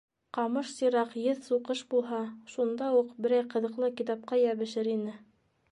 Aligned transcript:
«Ҡамыш 0.35 0.69
сираҡ, 0.77 1.11
еҙ 1.25 1.43
суҡыш» 1.49 1.83
булһа, 1.91 2.23
шунда 2.55 2.91
уҡ 3.03 3.13
берәй 3.27 3.47
ҡыҙыҡлы 3.53 3.95
китапҡа 4.01 4.43
йәбешер 4.47 4.93
ине. 4.99 5.19